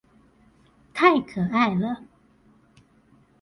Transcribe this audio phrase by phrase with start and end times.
[0.95, 2.01] 太可愛了